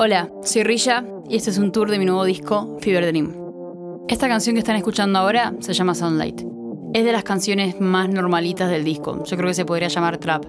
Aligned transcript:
Hola, 0.00 0.30
soy 0.44 0.62
Rilla 0.62 1.04
y 1.28 1.34
este 1.34 1.50
es 1.50 1.58
un 1.58 1.72
tour 1.72 1.90
de 1.90 1.98
mi 1.98 2.04
nuevo 2.04 2.24
disco, 2.24 2.78
Fever 2.80 3.04
Dream. 3.04 3.34
Esta 4.06 4.28
canción 4.28 4.54
que 4.54 4.60
están 4.60 4.76
escuchando 4.76 5.18
ahora 5.18 5.54
se 5.58 5.72
llama 5.72 5.96
Sunlight. 5.96 6.40
Es 6.94 7.04
de 7.04 7.10
las 7.10 7.24
canciones 7.24 7.80
más 7.80 8.08
normalitas 8.08 8.70
del 8.70 8.84
disco, 8.84 9.24
yo 9.24 9.36
creo 9.36 9.48
que 9.48 9.54
se 9.54 9.64
podría 9.64 9.88
llamar 9.88 10.18
trap. 10.18 10.44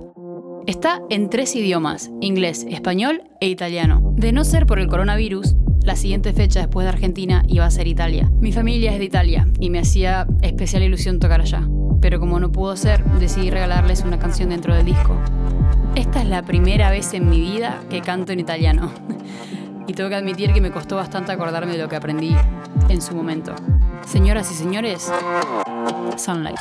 Está 0.68 1.02
en 1.10 1.32
tres 1.32 1.56
idiomas, 1.56 2.12
inglés, 2.22 2.64
español 2.70 3.24
e 3.42 3.48
italiano. 3.48 4.14
De 4.16 4.32
no 4.34 4.44
ser 4.44 4.68
por 4.68 4.78
el 4.78 4.88
coronavirus, 4.88 5.56
la 5.82 5.96
siguiente 5.96 6.32
fecha 6.32 6.60
después 6.60 6.86
de 6.86 6.90
Argentina 6.90 7.44
iba 7.48 7.66
a 7.66 7.72
ser 7.72 7.88
Italia. 7.88 8.32
Mi 8.40 8.52
familia 8.52 8.94
es 8.94 9.00
de 9.00 9.06
Italia 9.06 9.48
y 9.60 9.72
me 9.72 9.80
hacía 9.80 10.28
especial 10.44 10.84
ilusión 10.84 11.18
tocar 11.18 11.42
allá. 11.42 11.68
Pero 12.02 12.20
como 12.20 12.40
no 12.40 12.52
pudo 12.52 12.78
ser, 12.78 13.04
decidí 13.20 13.50
regalarles 13.50 14.04
una 14.04 14.20
canción 14.20 14.50
dentro 14.50 14.76
del 14.76 14.86
disco. 14.86 15.20
Esta 15.96 16.22
es 16.22 16.28
la 16.28 16.42
primera 16.44 16.90
vez 16.90 17.14
en 17.14 17.30
mi 17.30 17.40
vida 17.40 17.82
que 17.90 18.02
canto 18.02 18.32
en 18.32 18.40
italiano. 18.40 18.92
y 19.88 19.94
tengo 19.94 20.10
que 20.10 20.16
admitir 20.16 20.54
que 20.54 20.62
me 20.62 20.72
costó 20.72 20.96
bastante 20.96 21.32
acordarme 21.32 21.74
de 21.74 21.80
lo 21.80 21.90
que 21.90 21.96
aprendí 21.96 22.36
en 22.90 23.02
su 23.02 23.16
momento. 23.16 23.56
Señoras 24.06 24.52
y 24.52 24.56
señores, 24.56 25.12
Sunlight. 26.18 26.58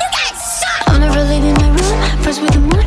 With 2.41 2.53
the 2.53 2.61
moon, 2.61 2.79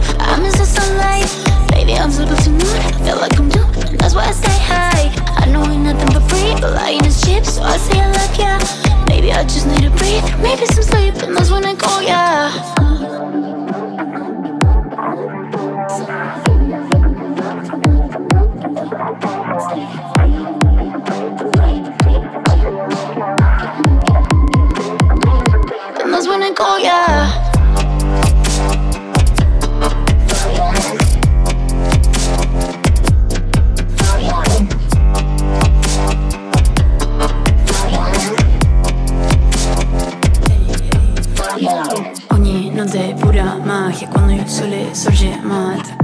sorge 44.93 45.39
mat 45.43 45.95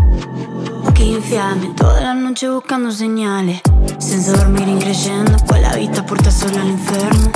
Occhi 0.86 1.10
in 1.10 1.22
fiamme, 1.22 1.74
tutta 1.74 2.02
la 2.02 2.14
notte 2.14 2.48
buscando 2.48 2.90
segnale 2.90 3.62
Senza 3.98 4.36
dormire 4.36 4.70
in 4.70 4.78
crescendo, 4.78 5.36
quella 5.46 5.70
vita 5.76 6.04
porta 6.04 6.30
solo 6.30 6.56
all'inferno. 6.60 7.32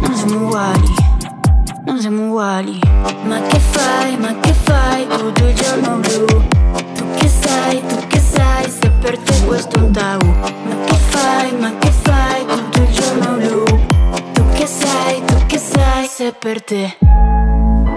Non 0.00 0.14
siamo 0.14 0.46
uguali, 0.46 0.94
non 1.84 2.00
siamo 2.00 2.28
uguali. 2.28 2.78
Ma 3.24 3.40
che 3.42 3.58
fai, 3.58 4.16
ma 4.16 4.34
che 4.40 4.52
fai 4.52 5.06
tutto 5.06 5.46
il 5.46 5.54
giorno 5.54 5.96
blu? 5.98 6.24
Tu 6.94 7.04
che 7.16 7.28
sai, 7.28 7.82
tu 7.86 8.06
che 8.06 8.18
sai 8.18 8.70
se 8.70 8.90
per 8.90 9.18
te 9.18 9.44
questo 9.44 9.76
è 9.76 9.80
un 9.80 9.92
tabù. 9.92 10.26
Ma 10.26 10.84
che 10.86 10.94
fai, 10.94 11.56
ma 11.58 11.72
che 11.78 11.90
fai 11.90 12.46
tutto 12.46 12.80
il 12.80 12.92
giorno 12.92 13.36
blu? 13.36 13.64
Tu 14.32 14.42
che 14.54 14.66
sai, 14.66 15.22
tu 15.24 15.34
che 15.46 15.58
sai 15.58 16.06
se 16.06 16.32
per 16.32 16.62
te. 16.62 16.96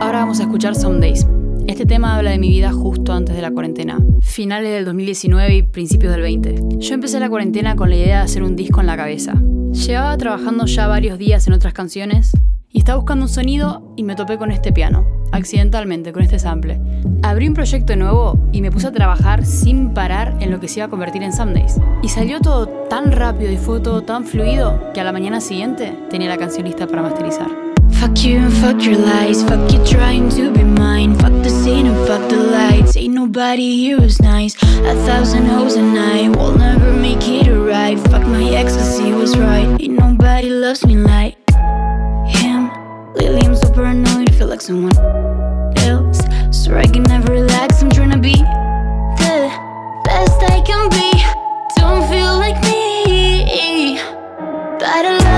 Ahora 0.02 0.20
vamos 0.20 0.40
a 0.40 0.44
escuchar 0.44 0.76
Some 0.76 1.00
Days. 1.00 1.39
Este 1.70 1.86
tema 1.86 2.16
habla 2.16 2.32
de 2.32 2.40
mi 2.40 2.50
vida 2.50 2.72
justo 2.72 3.14
antes 3.14 3.36
de 3.36 3.44
la 3.44 3.52
cuarentena, 3.52 4.00
finales 4.22 4.72
del 4.72 4.86
2019 4.86 5.56
y 5.56 5.62
principios 5.62 6.12
del 6.12 6.24
20. 6.24 6.80
Yo 6.80 6.96
empecé 6.96 7.20
la 7.20 7.30
cuarentena 7.30 7.76
con 7.76 7.92
la 7.92 7.96
idea 7.96 8.18
de 8.18 8.24
hacer 8.24 8.42
un 8.42 8.56
disco 8.56 8.82
en 8.82 8.88
la 8.88 8.98
cabeza. 8.98 9.36
Llevaba 9.72 10.18
trabajando 10.18 10.66
ya 10.66 10.88
varios 10.88 11.20
días 11.20 11.46
en 11.46 11.54
otras 11.54 11.74
canciones 11.74 12.32
y 12.70 12.80
estaba 12.80 12.98
buscando 12.98 13.26
un 13.26 13.30
sonido 13.30 13.94
y 13.96 14.02
me 14.02 14.16
topé 14.16 14.40
con 14.40 14.50
este 14.50 14.74
piano, 14.74 15.06
accidentalmente, 15.32 16.12
con 16.12 16.24
este 16.24 16.40
sample. 16.40 16.82
Abrí 17.22 17.48
un 17.48 17.54
proyecto 17.54 17.96
nuevo 17.96 18.50
y 18.52 18.64
me 18.64 18.72
puse 18.72 18.88
a 18.88 18.92
trabajar 18.92 19.46
sin 19.46 19.94
parar 19.94 20.38
en 20.40 20.50
lo 20.50 20.60
que 20.60 20.68
se 20.68 20.80
iba 20.80 20.88
a 20.88 20.90
convertir 20.90 21.22
en 21.22 21.34
Some 21.34 21.54
Days. 21.54 21.80
Y 22.02 22.10
salió 22.10 22.40
todo 22.40 22.66
tan 22.90 23.12
rápido 23.12 23.52
y 23.52 23.58
fue 23.58 23.80
todo 23.80 24.02
tan 24.02 24.26
fluido 24.26 24.92
que 24.96 25.02
a 25.02 25.04
la 25.04 25.12
mañana 25.12 25.40
siguiente 25.40 25.94
tenía 26.10 26.30
la 26.30 26.38
canción 26.38 26.66
lista 26.66 26.88
para 26.88 27.04
masterizar. 27.04 27.69
Fuck 27.94 28.24
you 28.24 28.38
and 28.38 28.54
fuck 28.54 28.84
your 28.84 28.98
lies. 28.98 29.44
Fuck 29.44 29.72
you 29.72 29.84
trying 29.86 30.30
to 30.30 30.52
be 30.52 30.64
mine. 30.64 31.16
Fuck 31.16 31.34
the 31.44 31.50
scene 31.50 31.86
and 31.86 32.08
fuck 32.08 32.30
the 32.30 32.38
lights. 32.38 32.96
Ain't 32.96 33.14
nobody 33.14 33.76
here 33.78 34.02
is 34.02 34.22
nice. 34.22 34.56
A 34.64 34.96
thousand 35.06 35.46
hoes 35.46 35.76
and 35.76 35.98
I 35.98 36.30
will 36.30 36.58
never 36.58 36.94
make 36.94 37.28
it 37.28 37.52
right. 37.52 38.00
Fuck 38.10 38.26
my 38.28 38.44
ecstasy 38.52 39.12
was 39.12 39.38
right. 39.38 39.68
Ain't 39.82 40.00
nobody 40.00 40.50
loves 40.50 40.86
me 40.86 40.96
like 40.96 41.36
him. 42.28 42.70
Lately 43.16 43.42
I'm 43.42 43.56
so 43.56 43.72
paranoid. 43.72 44.34
Feel 44.36 44.48
like 44.48 44.62
someone 44.62 44.98
else. 45.80 46.20
So 46.52 46.76
I 46.78 46.88
can 46.88 47.04
never 47.04 47.34
relax. 47.34 47.82
I'm 47.82 47.90
trying 47.92 48.12
to 48.12 48.18
be 48.18 48.36
the 48.36 49.50
best 50.06 50.42
I 50.44 50.62
can 50.66 50.90
be. 50.90 51.12
Don't 51.76 52.08
feel 52.10 52.38
like 52.38 52.60
me. 52.64 54.00
But 54.80 55.06
I 55.06 55.29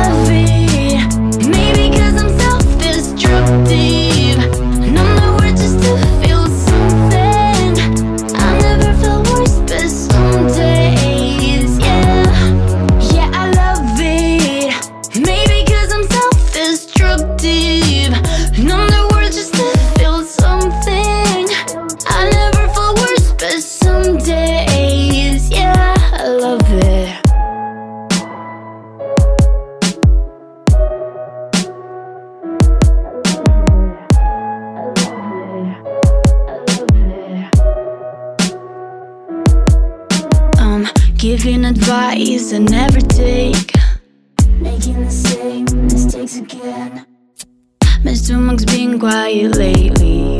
days, 24.17 25.49
yeah 25.51 25.95
I 26.13 26.27
love 26.27 26.61
it 26.67 27.21
Um, 40.59 40.87
giving 41.17 41.65
advice 41.65 42.53
I 42.53 42.59
never 42.59 43.01
take. 43.01 43.73
Making 44.59 45.05
the 45.05 45.11
same 45.11 45.65
mistakes 45.83 46.37
again. 46.37 47.05
My 48.03 48.13
stomach's 48.13 48.65
been 48.65 48.99
quiet 48.99 49.55
lately. 49.57 50.39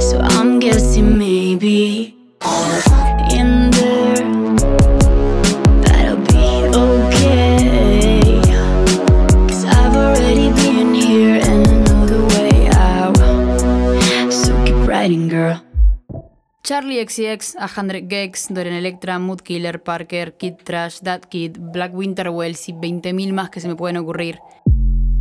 So 0.00 0.18
I'm 0.18 0.58
guessing 0.60 1.18
maybe 1.18 2.19
Charlie 16.62 17.00
XCX, 17.04 17.56
100 17.58 18.08
Gex, 18.08 18.46
Doren 18.48 18.74
Electra, 18.74 19.18
Mood 19.18 19.40
Killer, 19.42 19.82
Parker, 19.82 20.34
Kid 20.36 20.54
Trash, 20.62 21.00
That 21.00 21.22
Kid, 21.28 21.56
Black 21.58 21.92
Winter 21.92 22.30
Wells 22.30 22.68
y 22.68 22.72
20.000 22.72 23.32
más 23.32 23.50
que 23.50 23.60
se 23.60 23.68
me 23.68 23.74
pueden 23.74 23.96
ocurrir, 23.96 24.38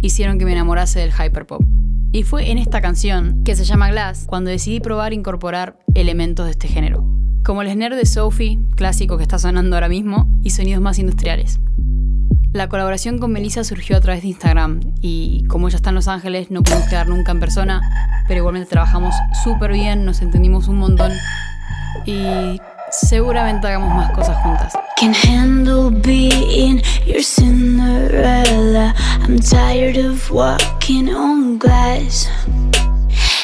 hicieron 0.02 0.38
que 0.38 0.46
me 0.46 0.52
enamorase 0.52 1.00
del 1.00 1.12
hyperpop. 1.12 1.64
Y 2.12 2.24
fue 2.24 2.50
en 2.50 2.58
esta 2.58 2.82
canción, 2.82 3.44
que 3.44 3.56
se 3.56 3.66
llama 3.66 3.90
Glass, 3.90 4.26
cuando 4.28 4.50
decidí 4.50 4.80
probar 4.80 5.14
incorporar 5.14 5.78
elementos 5.94 6.46
de 6.46 6.52
este 6.54 6.68
género, 6.68 7.06
como 7.44 7.62
el 7.62 7.72
snare 7.72 7.96
de 7.96 8.06
Sophie, 8.06 8.60
clásico 8.76 9.18
que 9.18 9.24
está 9.24 9.38
sonando 9.38 9.76
ahora 9.76 9.90
mismo, 9.90 10.28
y 10.42 10.50
sonidos 10.50 10.82
más 10.82 10.98
industriales. 10.98 11.60
La 12.52 12.68
colaboración 12.68 13.20
con 13.20 13.32
Melissa 13.32 13.64
surgió 13.64 13.96
a 13.96 14.02
través 14.02 14.24
de 14.24 14.30
Instagram 14.30 14.80
y 15.02 15.46
como 15.50 15.68
ella 15.68 15.76
está 15.76 15.90
en 15.90 15.96
Los 15.96 16.08
Ángeles 16.08 16.50
no 16.50 16.64
pudimos 16.64 16.90
quedar 16.90 17.08
nunca 17.08 17.32
en 17.32 17.40
persona, 17.40 18.24
pero 18.28 18.40
igualmente 18.40 18.68
trabajamos 18.72 19.14
súper 19.44 19.72
bien, 19.72 20.04
nos 20.04 20.24
entendimos 20.24 20.68
un 20.68 20.78
montón 20.78 21.12
y 22.08 22.60
seguramente 22.90 23.68
hagamos 23.68 23.94
más 23.94 24.12
cosas 24.14 24.36
juntas. 24.38 24.74
Can 25.00 25.14
handle 25.14 25.92
being 25.92 26.82
your 27.06 27.22
Cinderella. 27.22 28.94
I'm 28.98 29.40
tired 29.40 29.96
of 29.96 30.30
walking 30.30 31.16
on 31.16 31.58
glass. 31.58 32.28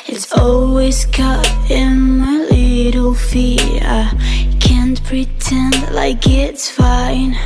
It's 0.06 0.34
always 0.34 1.06
caught 1.06 1.50
in 1.72 2.18
my 2.18 2.40
little 2.52 3.13
feet. 3.13 3.81
I 3.84 4.12
can't 4.60 5.02
pretend 5.06 5.94
like 5.94 6.28
it's 6.28 6.69
fine. 6.69 7.38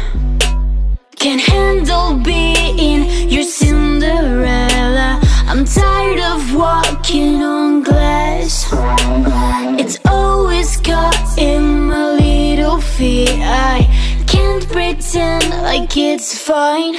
Like 15.80 15.96
it's 15.96 16.38
fine. 16.38 16.96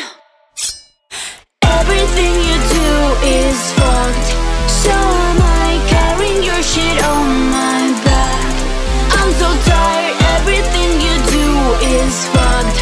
Everything 1.62 2.34
you 2.48 2.56
do 2.78 2.90
is 3.42 3.58
fucked. 3.78 4.28
So 4.82 4.90
am 4.90 5.38
I 5.66 5.70
carrying 5.92 6.42
your 6.42 6.62
shit 6.62 6.98
on 7.04 7.28
my 7.56 7.82
back. 8.08 8.42
I'm 9.18 9.32
so 9.42 9.48
tired, 9.68 10.16
everything 10.36 10.90
you 11.06 11.16
do 11.36 11.48
is 11.98 12.14
fucked. 12.32 12.78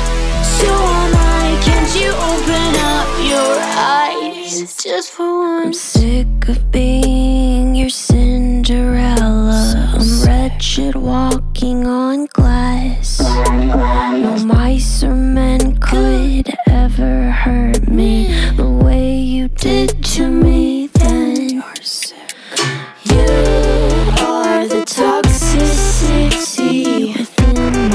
So 0.58 0.70
am 1.02 1.14
I, 1.16 1.44
can't 1.66 1.92
you 2.00 2.10
open 2.30 2.70
up 2.94 3.08
your 3.32 3.54
eyes 3.96 4.76
just 4.76 5.10
for 5.10 5.28
once? 5.40 5.66
I'm 5.66 5.72
sick 5.72 6.48
of 6.48 6.70
being 6.70 7.74
your 7.74 7.90
Cinderella. 7.90 9.94
I'm 9.94 10.22
wretched 10.24 10.94
walking 10.94 11.86
on 11.86 12.28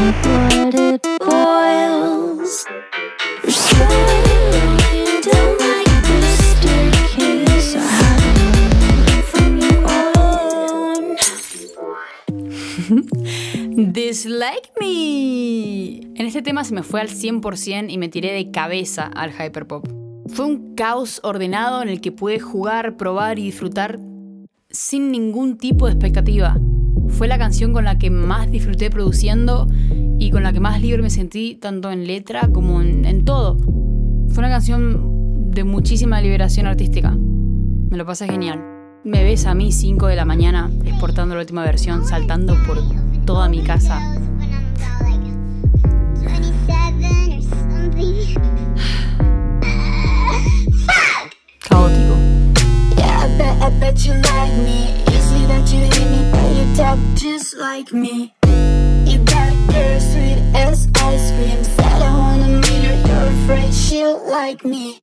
Dislike 13.75 14.71
Me. 14.81 16.01
En 16.15 16.25
este 16.25 16.41
tema 16.41 16.65
se 16.65 16.73
me 16.73 16.83
fue 16.83 16.99
al 16.99 17.07
100% 17.07 17.89
y 17.89 17.97
me 17.97 18.09
tiré 18.09 18.33
de 18.33 18.51
cabeza 18.51 19.05
al 19.05 19.31
hyperpop. 19.31 19.87
Fue 20.27 20.45
un 20.45 20.75
caos 20.75 21.21
ordenado 21.23 21.81
en 21.81 21.87
el 21.87 22.01
que 22.01 22.11
pude 22.11 22.41
jugar, 22.41 22.97
probar 22.97 23.39
y 23.39 23.43
disfrutar 23.43 23.99
sin 24.69 25.11
ningún 25.11 25.57
tipo 25.57 25.85
de 25.85 25.93
expectativa. 25.93 26.57
Fue 27.17 27.27
la 27.27 27.37
canción 27.37 27.73
con 27.73 27.85
la 27.85 27.97
que 27.97 28.09
más 28.09 28.49
disfruté 28.49 28.89
produciendo 28.89 29.67
y 30.19 30.31
con 30.31 30.43
la 30.43 30.51
que 30.51 30.59
más 30.59 30.81
libre 30.81 31.01
me 31.01 31.09
sentí 31.09 31.55
tanto 31.55 31.91
en 31.91 32.07
letra 32.07 32.49
como 32.51 32.81
en, 32.81 33.05
en 33.05 33.23
todo. 33.23 33.57
Fue 34.29 34.39
una 34.39 34.49
canción 34.49 35.51
de 35.51 35.63
muchísima 35.63 36.21
liberación 36.21 36.65
artística. 36.65 37.11
Me 37.11 37.97
lo 37.97 38.05
pasé 38.05 38.27
genial. 38.27 38.63
Me 39.03 39.23
ves 39.23 39.45
a 39.45 39.53
mí 39.53 39.71
5 39.71 40.07
de 40.07 40.15
la 40.15 40.25
mañana 40.25 40.71
exportando 40.85 41.35
la 41.35 41.41
última 41.41 41.63
versión, 41.63 42.05
saltando 42.05 42.55
por 42.65 42.79
toda 43.25 43.49
mi 43.49 43.61
casa. 43.61 44.01
Caótico. 51.69 52.15
Yeah, 55.43 55.49
I 55.49 55.61
bet, 55.61 55.65
I 55.65 55.65
bet 55.65 55.73
you 55.73 55.73
like 55.73 55.73
me. 55.73 55.73
You 55.73 55.73
see 55.73 55.73
that 55.73 55.73
you 55.73 55.79
hate 55.79 56.11
me, 56.11 56.31
but 56.31 56.55
you 56.55 56.75
talk 56.75 56.99
just 57.15 57.57
like 57.57 57.93
me. 57.93 58.33
You 59.05 59.19
got 59.25 59.49
a 59.49 59.71
girl 59.71 59.99
sweet 59.99 60.39
as 60.55 60.87
ice 60.95 61.31
cream. 61.31 61.63
Said 61.63 62.01
I 62.01 62.17
wanna 62.17 62.47
meet 62.47 62.83
her, 62.83 63.07
you're 63.07 63.43
afraid 63.43 63.73
she'll 63.73 64.29
like 64.29 64.65
me. 64.65 64.99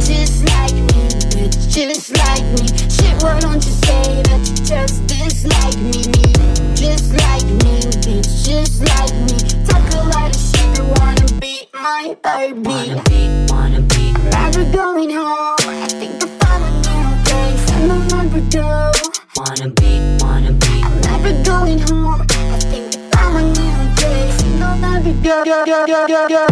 Just 0.00 0.44
like 0.44 0.74
me, 0.74 1.08
bitch, 1.34 1.70
just 1.70 2.16
like 2.16 2.44
me. 2.56 2.66
Shit, 2.88 3.22
why 3.22 3.40
don't 3.40 3.64
you 3.64 3.72
say 3.72 4.22
that 4.22 4.40
you 4.48 4.56
just 4.64 5.06
dislike 5.06 5.78
me? 5.78 6.06
me? 6.12 6.32
Just 6.74 7.12
like 7.12 7.44
me, 7.44 7.80
bitch, 8.04 8.44
just 8.46 8.80
like 8.80 9.14
me. 9.14 9.64
Talk 9.66 9.84
a 9.94 10.08
lot 10.08 10.30
of 10.30 10.40
shit, 10.40 10.78
you 10.78 10.84
wanna 11.00 11.40
be 11.40 11.68
my 11.74 12.16
baby. 12.22 12.62
Wanna 12.62 13.02
be, 13.02 13.44
wanna 13.48 13.80
be. 13.80 14.12
Never 14.30 14.64
going 14.72 15.10
home. 15.10 15.56
I 15.60 15.88
think 15.88 16.22
found 16.40 16.64
a 16.64 16.70
new 16.70 17.24
place 17.24 17.70
and 17.72 17.92
I'll 17.92 18.24
never 18.24 18.40
go. 18.50 18.91
Wanna 19.34 19.70
be, 19.70 20.18
wanna 20.20 20.52
be. 20.52 20.82
I'm 20.82 21.00
never 21.00 21.42
going 21.42 21.78
home. 21.78 22.20
I 22.28 22.58
think 22.60 22.92
found 23.14 23.36
a 23.38 23.42
new 23.48 23.94
place 23.96 24.42
go. 25.22 25.42
go, 25.42 25.64
go, 25.64 25.86
go, 25.86 26.06
go, 26.06 26.28
go. 26.28 26.46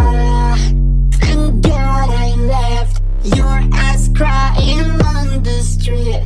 Thank 1.21 1.62
God 1.62 2.09
I 2.11 2.35
left 2.37 3.03
your 3.23 3.61
ass 3.75 4.09
crying 4.17 4.91
on 5.03 5.43
the 5.43 5.61
street. 5.62 6.25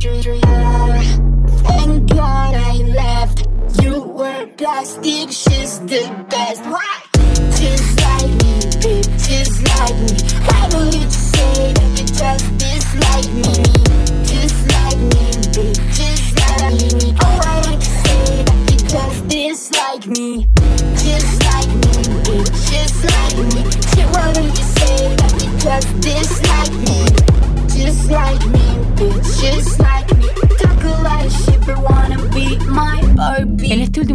Thank 1.67 2.09
God 2.09 2.55
I 2.55 2.77
left. 3.01 3.47
You 3.81 4.01
were 4.03 4.47
plastic, 4.55 5.31
she's 5.31 5.79
the 5.79 6.25
best. 6.29 6.44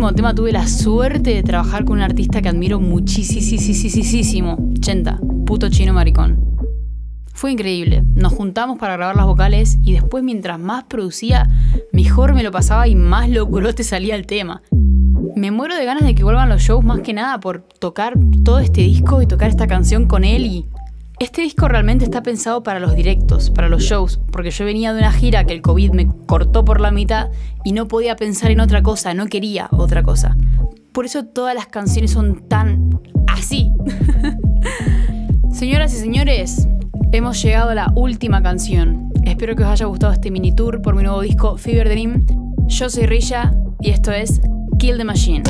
Último 0.00 0.16
tema 0.16 0.34
tuve 0.34 0.50
la 0.50 0.66
suerte 0.66 1.34
de 1.34 1.42
trabajar 1.42 1.84
con 1.84 1.98
un 1.98 2.02
artista 2.02 2.40
que 2.40 2.48
admiro 2.48 2.80
muchísimo, 2.80 4.56
Chenta, 4.78 5.20
puto 5.44 5.68
chino 5.68 5.92
maricón. 5.92 6.40
Fue 7.34 7.52
increíble, 7.52 8.02
nos 8.14 8.32
juntamos 8.32 8.78
para 8.78 8.96
grabar 8.96 9.14
las 9.14 9.26
vocales 9.26 9.76
y 9.82 9.92
después 9.92 10.24
mientras 10.24 10.58
más 10.58 10.84
producía, 10.84 11.50
mejor 11.92 12.32
me 12.34 12.42
lo 12.42 12.50
pasaba 12.50 12.88
y 12.88 12.94
más 12.94 13.28
locurote 13.28 13.84
salía 13.84 14.14
el 14.14 14.26
tema. 14.26 14.62
Me 15.36 15.50
muero 15.50 15.76
de 15.76 15.84
ganas 15.84 16.04
de 16.04 16.14
que 16.14 16.24
vuelvan 16.24 16.48
los 16.48 16.62
shows 16.62 16.82
más 16.82 17.00
que 17.00 17.12
nada 17.12 17.38
por 17.38 17.60
tocar 17.60 18.14
todo 18.42 18.58
este 18.58 18.80
disco 18.80 19.20
y 19.20 19.26
tocar 19.26 19.50
esta 19.50 19.66
canción 19.66 20.06
con 20.06 20.24
él 20.24 20.46
y... 20.46 20.66
Este 21.20 21.42
disco 21.42 21.68
realmente 21.68 22.06
está 22.06 22.22
pensado 22.22 22.62
para 22.62 22.80
los 22.80 22.96
directos, 22.96 23.50
para 23.50 23.68
los 23.68 23.82
shows, 23.82 24.18
porque 24.32 24.50
yo 24.50 24.64
venía 24.64 24.94
de 24.94 25.00
una 25.00 25.12
gira 25.12 25.44
que 25.44 25.52
el 25.52 25.60
COVID 25.60 25.90
me 25.90 26.08
cortó 26.26 26.64
por 26.64 26.80
la 26.80 26.90
mitad 26.90 27.28
y 27.62 27.72
no 27.72 27.86
podía 27.88 28.16
pensar 28.16 28.50
en 28.50 28.58
otra 28.58 28.82
cosa, 28.82 29.12
no 29.12 29.26
quería 29.26 29.68
otra 29.70 30.02
cosa. 30.02 30.38
Por 30.92 31.04
eso 31.04 31.26
todas 31.26 31.54
las 31.54 31.66
canciones 31.66 32.12
son 32.12 32.48
tan 32.48 32.98
así. 33.26 33.70
Señoras 35.52 35.92
y 35.92 35.98
señores, 35.98 36.66
hemos 37.12 37.42
llegado 37.42 37.68
a 37.68 37.74
la 37.74 37.92
última 37.94 38.42
canción. 38.42 39.12
Espero 39.26 39.54
que 39.54 39.62
os 39.62 39.68
haya 39.68 39.84
gustado 39.84 40.14
este 40.14 40.30
mini 40.30 40.54
tour 40.54 40.80
por 40.80 40.96
mi 40.96 41.02
nuevo 41.02 41.20
disco 41.20 41.58
Fever 41.58 41.90
Dream. 41.90 42.24
Yo 42.66 42.88
soy 42.88 43.04
Rilla 43.04 43.52
y 43.78 43.90
esto 43.90 44.10
es 44.10 44.40
Kill 44.78 44.96
the 44.96 45.04
Machine. 45.04 45.42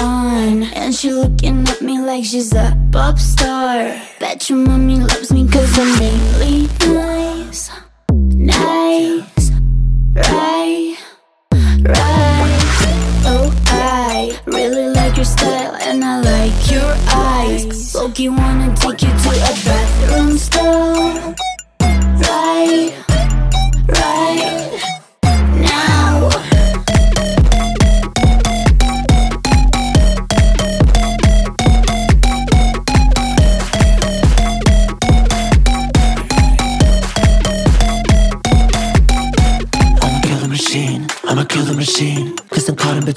One, 0.00 0.62
and 0.74 0.94
she 0.94 1.10
looking 1.10 1.66
at 1.66 1.80
me 1.82 1.98
like 2.00 2.24
she's 2.24 2.54
a 2.54 2.76
pop 2.92 3.18
star. 3.18 4.00
Bet 4.20 4.48
your 4.48 4.58
mommy 4.58 4.98
loves 4.98 5.32
me 5.32 5.47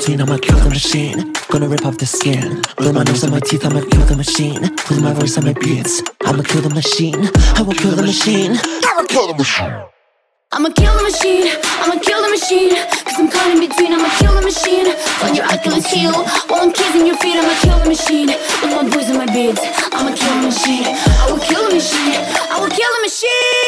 routine, 0.02 0.22
I'ma 0.22 0.38
kill 0.38 0.58
the 0.58 0.70
machine. 0.70 1.34
Gonna 1.50 1.68
rip 1.68 1.86
off 1.86 1.98
the 1.98 2.06
skin. 2.06 2.62
With 2.78 2.94
my 2.94 3.04
nose 3.04 3.24
and 3.24 3.32
my 3.32 3.40
teeth, 3.40 3.66
I'ma 3.66 3.82
kill 3.82 4.06
the 4.06 4.16
machine. 4.16 4.62
With 4.90 5.02
my 5.02 5.14
voice 5.14 5.38
and 5.38 5.46
my 5.46 5.54
beats, 5.54 6.02
I'ma 6.26 6.44
kill 6.44 6.62
the 6.62 6.74
machine. 6.74 7.30
I 7.56 7.62
will 7.62 7.74
kill 7.74 7.92
the 7.92 8.02
machine. 8.02 8.58
I 8.58 8.94
will 8.98 9.08
kill 9.08 9.28
the 9.28 9.38
machine. 9.38 9.74
I'ma 10.54 10.70
kill 10.76 10.94
the 10.98 11.04
machine, 11.04 11.48
I'ma 11.80 11.96
kill 12.04 12.22
the 12.22 12.30
machine 12.30 12.76
Cause 12.76 13.16
I'm 13.20 13.32
caught 13.32 13.56
in 13.56 13.62
between, 13.62 13.94
I'ma 13.94 14.10
kill 14.20 14.36
the 14.36 14.42
machine 14.42 14.84
On 15.24 15.34
your 15.34 15.46
Achilles 15.46 15.88
heel, 15.88 16.12
while 16.12 16.68
I'm 16.68 16.74
kissing 16.74 17.08
your 17.08 17.16
feet 17.24 17.40
I'ma 17.40 17.56
kill 17.64 17.80
the 17.80 17.88
machine, 17.88 18.28
with 18.28 18.72
my 18.76 18.84
boys 18.84 19.08
and 19.08 19.18
my 19.18 19.32
beats 19.32 19.64
I'ma 19.96 20.12
kill 20.12 20.36
the 20.42 20.52
machine, 20.52 20.84
I 20.84 21.32
will 21.32 21.40
kill 21.40 21.64
the 21.70 21.76
machine 21.76 22.20
I 22.52 22.60
will 22.60 22.68
kill 22.68 22.92
the 22.98 23.02
machine 23.08 23.61